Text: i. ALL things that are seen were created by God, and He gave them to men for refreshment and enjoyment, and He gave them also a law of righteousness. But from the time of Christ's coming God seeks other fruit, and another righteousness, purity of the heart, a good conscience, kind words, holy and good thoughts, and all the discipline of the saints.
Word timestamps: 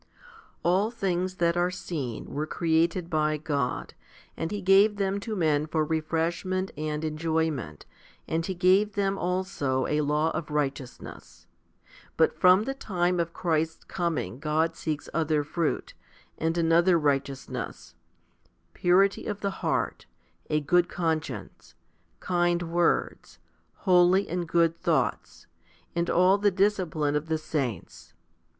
i. 0.03 0.03
ALL 0.67 0.89
things 0.89 1.35
that 1.35 1.55
are 1.55 1.69
seen 1.69 2.25
were 2.25 2.47
created 2.47 3.07
by 3.07 3.37
God, 3.37 3.93
and 4.35 4.49
He 4.49 4.59
gave 4.59 4.95
them 4.95 5.19
to 5.19 5.35
men 5.35 5.67
for 5.67 5.85
refreshment 5.85 6.71
and 6.75 7.05
enjoyment, 7.05 7.85
and 8.27 8.43
He 8.43 8.55
gave 8.55 8.93
them 8.93 9.15
also 9.15 9.85
a 9.85 10.01
law 10.01 10.31
of 10.31 10.49
righteousness. 10.49 11.45
But 12.17 12.35
from 12.35 12.63
the 12.63 12.73
time 12.73 13.19
of 13.19 13.31
Christ's 13.31 13.83
coming 13.83 14.39
God 14.39 14.75
seeks 14.75 15.07
other 15.13 15.43
fruit, 15.43 15.93
and 16.35 16.57
another 16.57 16.97
righteousness, 16.97 17.93
purity 18.73 19.25
of 19.27 19.41
the 19.41 19.51
heart, 19.61 20.07
a 20.49 20.61
good 20.61 20.89
conscience, 20.89 21.75
kind 22.19 22.63
words, 22.63 23.37
holy 23.75 24.27
and 24.27 24.47
good 24.47 24.75
thoughts, 24.79 25.45
and 25.95 26.09
all 26.09 26.39
the 26.39 26.49
discipline 26.49 27.15
of 27.15 27.27
the 27.27 27.37
saints. 27.37 28.13